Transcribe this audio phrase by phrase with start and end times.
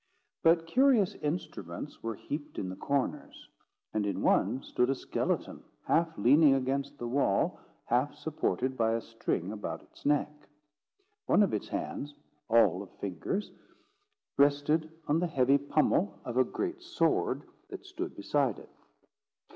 [0.41, 3.47] But curious instruments were heaped in the corners;
[3.93, 9.01] and in one stood a skeleton, half leaning against the wall, half supported by a
[9.01, 10.49] string about its neck.
[11.27, 12.15] One of its hands,
[12.49, 13.51] all of fingers,
[14.37, 18.69] rested on the heavy pommel of a great sword that stood beside it.